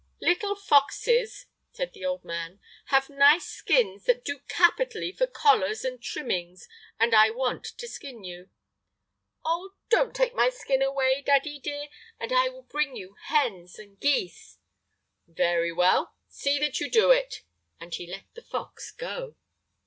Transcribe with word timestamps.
"Little 0.19 0.55
foxes," 0.55 1.45
said 1.73 1.93
the 1.93 2.03
old 2.05 2.25
man, 2.25 2.59
"have 2.85 3.07
nice 3.07 3.45
skins 3.45 4.05
that 4.05 4.25
do 4.25 4.39
capitally 4.47 5.11
for 5.11 5.27
collars 5.27 5.85
and 5.85 6.01
trimmings, 6.01 6.67
and 6.99 7.13
I 7.13 7.29
want 7.29 7.65
to 7.77 7.87
skin 7.87 8.23
you!" 8.23 8.49
"Oh! 9.45 9.75
Don't 9.89 10.15
take 10.15 10.33
my 10.33 10.49
skin 10.49 10.81
away, 10.81 11.21
daddy 11.21 11.59
dear, 11.59 11.87
and 12.19 12.33
I 12.33 12.49
will 12.49 12.63
bring 12.63 12.95
you 12.95 13.15
hens 13.25 13.77
and 13.77 13.99
geese." 13.99 14.57
"Very 15.27 15.71
well, 15.71 16.15
see 16.27 16.57
that 16.57 16.79
you 16.79 16.89
do 16.89 17.11
it!" 17.11 17.43
and 17.79 17.93
he 17.93 18.07
let 18.07 18.25
the 18.33 18.41
fox 18.41 18.89
go. 18.89 19.35